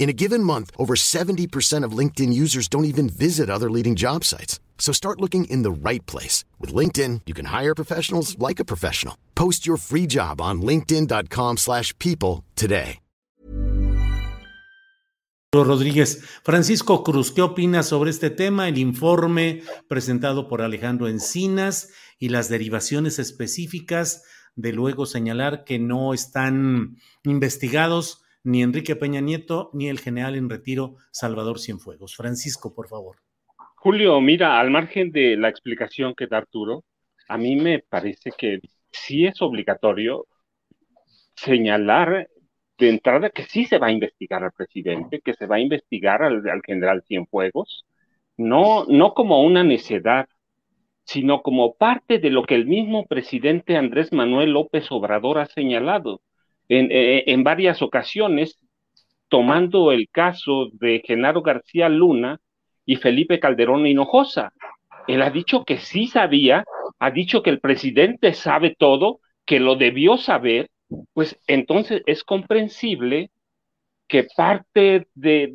In 0.00 0.08
a 0.08 0.14
given 0.14 0.42
month, 0.42 0.70
over 0.78 0.94
70% 0.96 1.84
of 1.84 1.92
LinkedIn 1.92 2.32
users 2.32 2.68
don't 2.68 2.86
even 2.86 3.10
visit 3.10 3.50
other 3.50 3.70
leading 3.70 3.96
job 3.96 4.24
sites. 4.24 4.58
So 4.78 4.92
start 4.92 5.20
looking 5.20 5.44
in 5.44 5.62
the 5.62 5.70
right 5.70 6.04
place. 6.06 6.42
With 6.58 6.74
LinkedIn, 6.74 7.20
you 7.26 7.34
can 7.34 7.44
hire 7.44 7.74
professionals 7.74 8.36
like 8.38 8.58
a 8.58 8.64
professional. 8.64 9.14
Post 9.34 9.66
your 9.66 9.76
free 9.76 10.06
job 10.06 10.40
on 10.40 10.62
linkedin.com 10.62 11.58
slash 11.58 11.96
people 11.98 12.44
today. 12.56 12.98
Rodríguez. 15.52 16.22
Francisco 16.44 17.02
Cruz, 17.02 17.32
¿qué 17.32 17.42
opinas 17.42 17.86
sobre 17.88 18.10
este 18.10 18.30
tema? 18.30 18.68
El 18.68 18.78
informe 18.78 19.62
presentado 19.88 20.48
por 20.48 20.62
Alejandro 20.62 21.08
Encinas 21.08 21.90
y 22.18 22.28
las 22.28 22.48
derivaciones 22.48 23.18
específicas 23.18 24.22
de 24.54 24.72
luego 24.72 25.06
señalar 25.06 25.64
que 25.64 25.78
no 25.80 26.14
están 26.14 26.96
investigados 27.24 28.22
ni 28.42 28.62
Enrique 28.62 28.96
Peña 28.96 29.20
Nieto 29.20 29.70
ni 29.72 29.88
el 29.88 29.98
general 29.98 30.36
en 30.36 30.48
retiro 30.48 30.96
Salvador 31.10 31.58
Cienfuegos. 31.58 32.16
Francisco, 32.16 32.74
por 32.74 32.88
favor. 32.88 33.16
Julio, 33.76 34.20
mira, 34.20 34.60
al 34.60 34.70
margen 34.70 35.10
de 35.10 35.36
la 35.36 35.48
explicación 35.48 36.14
que 36.14 36.26
da 36.26 36.38
Arturo, 36.38 36.84
a 37.28 37.38
mí 37.38 37.56
me 37.56 37.78
parece 37.78 38.30
que 38.36 38.60
sí 38.90 39.26
es 39.26 39.40
obligatorio 39.40 40.26
señalar 41.34 42.28
de 42.78 42.88
entrada 42.88 43.30
que 43.30 43.44
sí 43.44 43.66
se 43.66 43.78
va 43.78 43.88
a 43.88 43.92
investigar 43.92 44.42
al 44.42 44.52
presidente, 44.52 45.20
que 45.20 45.34
se 45.34 45.46
va 45.46 45.56
a 45.56 45.60
investigar 45.60 46.22
al, 46.22 46.42
general 46.66 47.02
Cienfuegos, 47.06 47.86
no, 48.36 48.84
no 48.86 49.14
como 49.14 49.42
una 49.42 49.62
necedad, 49.62 50.28
sino 51.04 51.42
como 51.42 51.74
parte 51.74 52.18
de 52.18 52.30
lo 52.30 52.44
que 52.44 52.54
el 52.54 52.66
mismo 52.66 53.06
presidente 53.06 53.76
Andrés 53.76 54.12
Manuel 54.12 54.52
López 54.52 54.90
Obrador 54.90 55.38
ha 55.38 55.46
señalado 55.46 56.20
en, 56.70 56.88
eh, 56.90 57.24
en 57.26 57.44
varias 57.44 57.82
ocasiones, 57.82 58.58
tomando 59.28 59.92
el 59.92 60.08
caso 60.10 60.70
de 60.72 61.02
Genaro 61.04 61.42
García 61.42 61.88
Luna 61.88 62.40
y 62.86 62.96
Felipe 62.96 63.38
Calderón 63.40 63.86
Hinojosa. 63.86 64.52
Él 65.06 65.22
ha 65.22 65.30
dicho 65.30 65.64
que 65.64 65.78
sí 65.78 66.06
sabía, 66.06 66.64
ha 66.98 67.10
dicho 67.10 67.42
que 67.42 67.50
el 67.50 67.60
presidente 67.60 68.32
sabe 68.32 68.74
todo, 68.78 69.20
que 69.44 69.60
lo 69.60 69.76
debió 69.76 70.16
saber, 70.16 70.70
pues 71.12 71.38
entonces 71.46 72.02
es 72.06 72.24
comprensible 72.24 73.30
que 74.08 74.26
parte 74.36 75.06
de, 75.14 75.52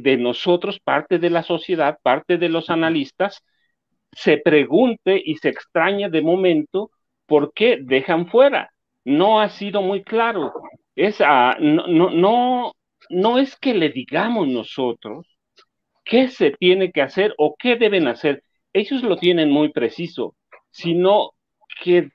de, 0.00 0.16
nosotros, 0.16 0.80
parte 0.80 1.18
de 1.18 1.30
la 1.30 1.42
sociedad, 1.42 1.98
parte 2.02 2.38
de 2.38 2.48
los 2.48 2.70
analistas, 2.70 3.42
se 4.12 4.38
pregunte 4.38 5.20
y 5.22 5.36
se 5.36 5.50
extraña 5.50 6.08
de 6.08 6.22
momento 6.22 6.90
por 7.26 7.52
qué 7.52 7.78
dejan 7.82 8.28
fuera. 8.28 8.71
No 9.04 9.40
ha 9.40 9.48
sido 9.48 9.82
muy 9.82 10.02
claro. 10.02 10.52
Es, 10.94 11.20
no, 11.20 11.86
no, 11.86 12.10
no, 12.10 12.72
no 13.10 13.38
es 13.38 13.56
que 13.56 13.74
le 13.74 13.90
digamos 13.90 14.48
nosotros 14.48 15.26
qué 16.04 16.28
se 16.28 16.52
tiene 16.52 16.92
que 16.92 17.02
hacer 17.02 17.34
o 17.38 17.56
qué 17.58 17.76
deben 17.76 18.08
hacer. 18.08 18.44
Ellos 18.72 19.02
lo 19.02 19.16
tienen 19.16 19.50
muy 19.50 19.72
preciso, 19.72 20.36
sino 20.70 21.32
que 21.82 22.10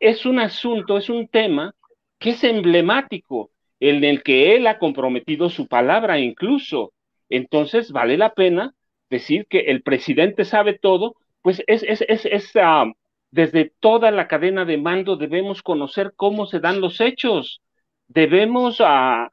es 0.00 0.26
un 0.26 0.38
asunto, 0.38 0.98
es 0.98 1.08
un 1.10 1.28
tema 1.28 1.74
que 2.18 2.30
es 2.30 2.44
emblemático, 2.44 3.50
en 3.80 4.04
el 4.04 4.22
que 4.22 4.54
él 4.54 4.66
ha 4.66 4.78
comprometido 4.78 5.48
su 5.48 5.66
palabra 5.66 6.18
incluso. 6.18 6.92
Entonces, 7.28 7.92
vale 7.92 8.18
la 8.18 8.34
pena 8.34 8.74
decir 9.08 9.46
que 9.48 9.60
el 9.60 9.82
presidente 9.82 10.44
sabe 10.44 10.78
todo, 10.78 11.14
pues 11.42 11.62
es, 11.66 11.82
es, 11.82 12.02
es, 12.26 12.50
ah, 12.56 12.92
desde 13.30 13.72
toda 13.80 14.10
la 14.10 14.28
cadena 14.28 14.64
de 14.64 14.78
mando 14.78 15.16
debemos 15.16 15.62
conocer 15.62 16.12
cómo 16.16 16.46
se 16.46 16.60
dan 16.60 16.80
los 16.80 17.00
hechos. 17.00 17.62
Debemos 18.08 18.78
ah, 18.80 19.30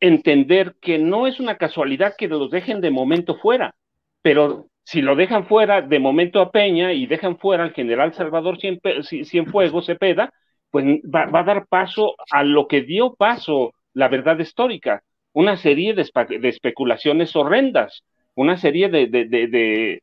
entender 0.00 0.76
que 0.80 0.98
no 0.98 1.26
es 1.26 1.40
una 1.40 1.56
casualidad 1.56 2.14
que 2.16 2.28
los 2.28 2.50
dejen 2.50 2.80
de 2.80 2.90
momento 2.90 3.36
fuera, 3.36 3.74
pero 4.22 4.68
si 4.84 5.02
lo 5.02 5.16
dejan 5.16 5.46
fuera 5.46 5.82
de 5.82 5.98
momento 5.98 6.40
a 6.40 6.50
Peña 6.50 6.92
y 6.92 7.06
dejan 7.06 7.38
fuera 7.38 7.64
al 7.64 7.72
general 7.72 8.14
Salvador 8.14 8.58
Cienfuegos 8.58 9.86
Cepeda, 9.86 10.32
pues 10.70 10.84
va, 11.02 11.26
va, 11.26 11.40
a 11.40 11.44
dar 11.44 11.66
paso 11.66 12.14
a 12.30 12.42
lo 12.44 12.68
que 12.68 12.82
dio 12.82 13.14
paso 13.14 13.72
la 13.94 14.08
verdad 14.08 14.38
histórica, 14.38 15.02
una 15.32 15.56
serie 15.56 15.94
de, 15.94 16.08
especulaciones 16.48 17.34
horrendas, 17.36 18.04
una 18.34 18.56
serie 18.56 18.88
de, 18.88 20.02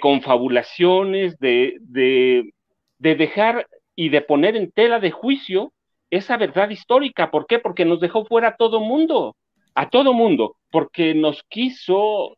confabulaciones, 0.00 1.38
de, 1.38 1.76
de, 1.80 2.52
dejar 2.98 3.66
y 3.94 4.10
de 4.10 4.20
poner 4.20 4.56
en 4.56 4.70
tela 4.70 5.00
de 5.00 5.10
juicio 5.10 5.72
esa 6.10 6.36
verdad 6.36 6.70
histórica. 6.70 7.30
¿Por 7.30 7.46
qué? 7.46 7.58
Porque 7.58 7.84
nos 7.84 8.00
dejó 8.00 8.24
fuera 8.26 8.48
a 8.48 8.56
todo 8.56 8.80
mundo, 8.80 9.36
a 9.74 9.88
todo 9.88 10.12
mundo, 10.12 10.56
porque 10.70 11.14
nos 11.14 11.42
quiso, 11.44 12.32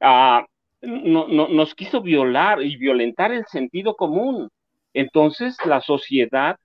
uh, 0.00 0.40
no, 0.80 1.28
no, 1.28 1.48
nos 1.48 1.74
quiso 1.74 2.00
violar 2.00 2.62
y 2.62 2.76
violentar 2.76 3.32
el 3.32 3.44
sentido 3.46 3.94
común. 3.94 4.48
Entonces, 4.94 5.56
la 5.66 5.80
sociedad, 5.80 6.56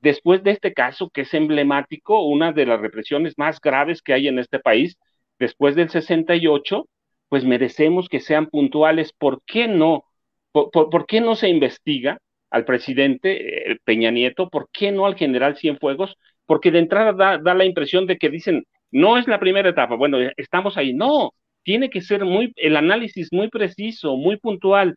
después 0.00 0.42
de 0.42 0.52
este 0.52 0.72
caso 0.72 1.10
que 1.10 1.22
es 1.22 1.34
emblemático, 1.34 2.22
una 2.24 2.52
de 2.52 2.66
las 2.66 2.80
represiones 2.80 3.34
más 3.36 3.60
graves 3.60 4.02
que 4.02 4.14
hay 4.14 4.28
en 4.28 4.38
este 4.38 4.60
país, 4.60 4.96
después 5.38 5.74
del 5.74 5.90
68, 5.90 6.86
pues 7.32 7.46
merecemos 7.46 8.10
que 8.10 8.20
sean 8.20 8.48
puntuales. 8.48 9.14
¿Por 9.14 9.40
qué 9.46 9.66
no? 9.66 10.04
¿Por, 10.52 11.06
qué 11.06 11.22
no 11.22 11.34
se 11.34 11.48
investiga 11.48 12.18
al 12.50 12.66
presidente 12.66 13.78
Peña 13.84 14.10
Nieto? 14.10 14.50
¿Por 14.50 14.68
qué 14.70 14.92
no 14.92 15.06
al 15.06 15.16
general 15.16 15.56
Cienfuegos? 15.56 16.18
Porque 16.44 16.70
de 16.70 16.80
entrada 16.80 17.14
da, 17.14 17.38
da 17.38 17.54
la 17.54 17.64
impresión 17.64 18.06
de 18.06 18.18
que 18.18 18.28
dicen, 18.28 18.66
no 18.90 19.16
es 19.16 19.26
la 19.28 19.40
primera 19.40 19.70
etapa, 19.70 19.94
bueno, 19.94 20.18
estamos 20.36 20.76
ahí. 20.76 20.92
No, 20.92 21.32
tiene 21.62 21.88
que 21.88 22.02
ser 22.02 22.26
muy, 22.26 22.52
el 22.56 22.76
análisis 22.76 23.32
muy 23.32 23.48
preciso, 23.48 24.14
muy 24.18 24.36
puntual. 24.36 24.94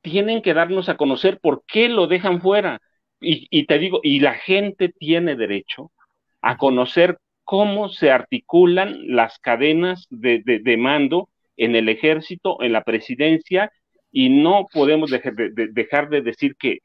Tienen 0.00 0.40
que 0.40 0.54
darnos 0.54 0.88
a 0.88 0.96
conocer 0.96 1.40
por 1.40 1.62
qué 1.66 1.90
lo 1.90 2.06
dejan 2.06 2.40
fuera. 2.40 2.80
Y 3.20 3.66
te 3.66 3.78
digo, 3.78 4.00
y 4.02 4.20
la 4.20 4.32
gente 4.32 4.88
tiene 4.88 5.36
derecho 5.36 5.92
a 6.40 6.56
conocer 6.56 7.18
cómo 7.48 7.88
se 7.88 8.10
articulan 8.10 8.94
las 9.06 9.38
cadenas 9.38 10.06
de, 10.10 10.76
mando 10.78 11.30
en 11.56 11.76
el 11.76 11.88
ejército, 11.88 12.62
en 12.62 12.74
la 12.74 12.84
presidencia, 12.84 13.72
y 14.12 14.28
no 14.28 14.66
podemos 14.70 15.10
dejar 15.10 15.34
de, 15.34 15.68
dejar 15.72 16.10
de 16.10 16.20
decir 16.20 16.56
que 16.56 16.80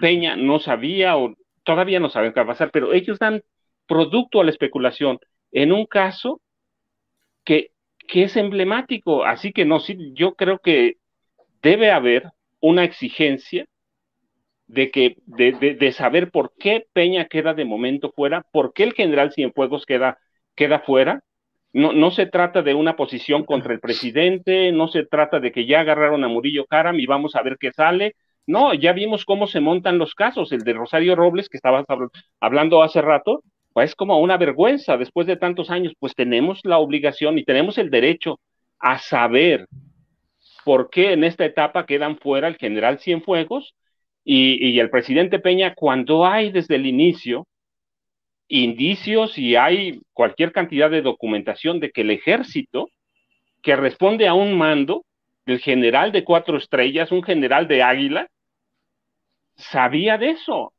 Peña 0.00 0.34
no 0.34 0.60
sabía 0.60 1.18
o 1.18 1.34
todavía 1.62 2.00
no 2.00 2.08
saben 2.08 2.32
qué 2.32 2.40
va 2.40 2.44
a 2.44 2.54
pasar, 2.54 2.70
pero 2.70 2.94
ellos 2.94 3.18
dan 3.18 3.42
producto 3.86 4.40
a 4.40 4.44
la 4.44 4.50
especulación 4.50 5.18
en 5.52 5.72
un 5.72 5.84
caso 5.84 6.40
que, 7.44 7.72
que 7.98 8.22
es 8.22 8.36
emblemático. 8.38 9.26
Así 9.26 9.52
que 9.52 9.66
no, 9.66 9.78
sí, 9.78 10.14
yo 10.14 10.36
creo 10.36 10.58
que 10.58 10.96
debe 11.60 11.90
haber 11.90 12.30
una 12.60 12.82
exigencia 12.82 13.66
de 14.68 14.90
que 14.90 15.16
de, 15.26 15.52
de, 15.52 15.92
saber 15.92 16.30
por 16.30 16.52
qué 16.58 16.86
Peña 16.92 17.24
queda 17.26 17.54
de 17.54 17.64
momento 17.64 18.12
fuera, 18.14 18.44
por 18.52 18.72
qué 18.74 18.84
el 18.84 18.92
general 18.92 19.32
Cienfuegos 19.32 19.86
queda, 19.86 20.18
queda 20.54 20.80
fuera. 20.80 21.22
No, 21.72 21.92
no 21.92 22.10
se 22.10 22.26
trata 22.26 22.62
de 22.62 22.74
una 22.74 22.96
posición 22.96 23.44
contra 23.44 23.72
el 23.72 23.80
presidente, 23.80 24.72
no 24.72 24.88
se 24.88 25.04
trata 25.04 25.40
de 25.40 25.52
que 25.52 25.66
ya 25.66 25.80
agarraron 25.80 26.24
a 26.24 26.28
Murillo 26.28 26.66
Karam 26.66 26.98
y 27.00 27.06
vamos 27.06 27.34
a 27.34 27.42
ver 27.42 27.56
qué 27.58 27.72
sale. 27.72 28.14
No, 28.46 28.72
ya 28.74 28.92
vimos 28.92 29.24
cómo 29.24 29.46
se 29.46 29.60
montan 29.60 29.98
los 29.98 30.14
casos. 30.14 30.52
El 30.52 30.60
de 30.60 30.72
Rosario 30.74 31.16
Robles, 31.16 31.48
que 31.48 31.58
estabas 31.58 31.84
hablando 32.40 32.82
hace 32.82 33.02
rato, 33.02 33.42
pues 33.72 33.94
como 33.94 34.18
una 34.20 34.36
vergüenza 34.36 34.96
después 34.96 35.26
de 35.26 35.36
tantos 35.36 35.70
años, 35.70 35.94
pues 35.98 36.14
tenemos 36.14 36.60
la 36.64 36.78
obligación 36.78 37.38
y 37.38 37.44
tenemos 37.44 37.78
el 37.78 37.90
derecho 37.90 38.40
a 38.78 38.98
saber 38.98 39.66
por 40.64 40.90
qué 40.90 41.12
en 41.12 41.24
esta 41.24 41.44
etapa 41.44 41.86
quedan 41.86 42.18
fuera 42.18 42.48
el 42.48 42.56
general 42.56 42.98
Cienfuegos 42.98 43.74
y, 44.30 44.78
el 44.78 44.90
presidente 44.90 45.38
Peña 45.38 45.74
cuando 45.74 46.26
hay 46.26 46.52
desde 46.52 46.74
el 46.74 46.84
inicio 46.84 47.46
indicios 48.46 49.38
y 49.38 49.56
hay 49.56 50.00
cualquier 50.12 50.52
cantidad 50.52 50.90
de 50.90 51.00
documentación 51.00 51.80
de 51.80 51.90
que 51.90 52.02
el 52.02 52.10
ejército 52.10 52.90
que 53.62 53.74
responde 53.74 54.28
a 54.28 54.34
un 54.34 54.56
mando 54.56 55.04
del 55.46 55.60
general 55.60 56.12
de 56.12 56.24
cuatro 56.24 56.58
estrellas, 56.58 57.10
un 57.10 57.22
general 57.22 57.68
de 57.68 57.82
águila, 57.82 58.28
sabía 59.56 60.18
de 60.18 60.30
eso 60.30 60.74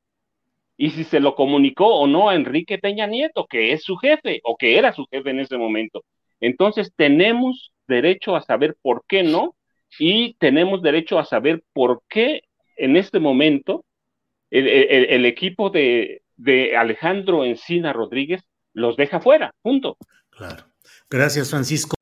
y 0.77 0.91
si 0.91 1.03
se 1.03 1.19
lo 1.19 1.33
comunicó 1.33 1.87
o 1.95 2.05
no 2.05 2.29
a 2.29 2.35
Enrique 2.35 2.77
Peña 2.77 3.07
Nieto, 3.07 3.47
que 3.47 3.73
es 3.73 3.83
su 3.83 3.97
jefe 3.97 4.41
o 4.43 4.57
que 4.57 4.77
era 4.77 4.93
su 4.93 5.07
jefe 5.07 5.31
en 5.31 5.39
ese 5.39 5.57
momento. 5.57 6.03
Entonces 6.39 6.93
tenemos 6.95 7.73
derecho 7.87 8.35
a 8.35 8.41
saber 8.41 8.77
por 8.83 9.03
qué 9.07 9.23
no 9.23 9.55
y 9.97 10.35
tenemos 10.35 10.83
derecho 10.83 11.17
a 11.17 11.25
saber 11.25 11.63
por 11.73 12.03
qué 12.07 12.43
en 12.79 12.95
este 12.95 13.19
momento 13.19 13.85
el, 14.49 15.25
equipo 15.25 15.69
de, 15.69 16.23
de 16.37 16.75
Alejandro 16.75 17.45
Encina 17.45 17.93
Rodríguez 17.93 18.41
los 18.73 18.97
deja 18.97 19.19
fuera, 19.19 19.53
punto. 19.61 19.97
Claro. 20.31 20.63
Gracias, 21.09 21.49
Francisco. 21.49 21.95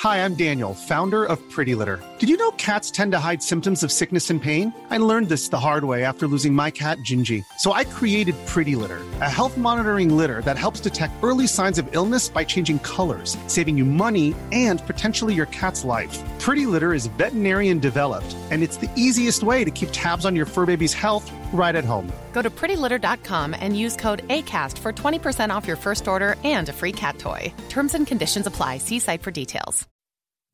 Hi, 0.00 0.22
I'm 0.22 0.34
Daniel, 0.34 0.74
founder 0.74 1.24
of 1.24 1.40
Pretty 1.50 1.74
Litter. 1.74 1.98
Did 2.18 2.28
you 2.28 2.36
know 2.36 2.50
cats 2.52 2.90
tend 2.90 3.12
to 3.12 3.18
hide 3.18 3.42
symptoms 3.42 3.82
of 3.82 3.90
sickness 3.90 4.30
and 4.30 4.40
pain? 4.40 4.72
I 4.90 4.98
learned 4.98 5.30
this 5.30 5.48
the 5.48 5.58
hard 5.58 5.84
way 5.84 6.04
after 6.04 6.26
losing 6.28 6.52
my 6.52 6.70
cat, 6.70 6.98
Gingy. 6.98 7.42
So 7.58 7.72
I 7.72 7.82
created 7.84 8.34
Pretty 8.46 8.76
Litter, 8.76 9.00
a 9.22 9.28
health 9.30 9.56
monitoring 9.56 10.14
litter 10.14 10.42
that 10.42 10.58
helps 10.58 10.80
detect 10.80 11.14
early 11.24 11.46
signs 11.46 11.78
of 11.78 11.88
illness 11.92 12.28
by 12.28 12.44
changing 12.44 12.78
colors, 12.80 13.38
saving 13.46 13.78
you 13.78 13.86
money 13.86 14.34
and 14.52 14.86
potentially 14.86 15.34
your 15.34 15.46
cat's 15.46 15.82
life. 15.82 16.16
Pretty 16.46 16.66
Litter 16.66 16.94
is 16.94 17.06
veterinarian 17.18 17.80
developed, 17.80 18.36
and 18.52 18.62
it's 18.62 18.76
the 18.76 18.88
easiest 18.94 19.42
way 19.42 19.64
to 19.64 19.70
keep 19.72 19.88
tabs 19.90 20.24
on 20.24 20.36
your 20.36 20.46
fur 20.46 20.64
baby's 20.64 20.94
health 20.94 21.28
right 21.52 21.74
at 21.74 21.84
home. 21.84 22.06
Go 22.32 22.40
to 22.40 22.50
prettylitter.com 22.50 23.52
and 23.58 23.76
use 23.76 23.96
code 23.96 24.22
ACAST 24.28 24.78
for 24.78 24.92
20% 24.92 25.50
off 25.50 25.66
your 25.66 25.76
first 25.76 26.06
order 26.06 26.36
and 26.44 26.68
a 26.68 26.72
free 26.72 26.92
cat 26.92 27.18
toy. 27.18 27.52
Terms 27.68 27.94
and 27.94 28.06
conditions 28.06 28.46
apply. 28.46 28.78
See 28.78 29.00
site 29.00 29.22
for 29.22 29.32
details. 29.32 29.88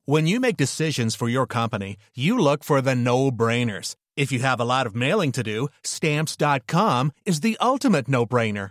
When 0.06 0.26
you 0.26 0.40
make 0.40 0.56
decisions 0.56 1.14
for 1.14 1.28
your 1.28 1.46
company, 1.46 1.98
you 2.14 2.38
look 2.38 2.64
for 2.64 2.80
the 2.80 2.94
no 2.94 3.30
brainers. 3.30 3.94
If 4.16 4.32
you 4.32 4.38
have 4.38 4.60
a 4.60 4.64
lot 4.64 4.86
of 4.86 4.96
mailing 4.96 5.32
to 5.32 5.42
do, 5.42 5.68
stamps.com 5.84 7.12
is 7.26 7.40
the 7.40 7.58
ultimate 7.60 8.08
no 8.08 8.24
brainer. 8.24 8.70